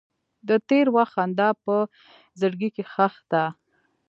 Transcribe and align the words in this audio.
د 0.47 0.49
تېر 0.69 0.85
وخت 0.95 1.13
خندا 1.15 1.49
په 1.63 1.75
زړګي 2.39 2.69
کې 2.75 2.83
ښخ 2.91 3.15
ده. 3.31 3.45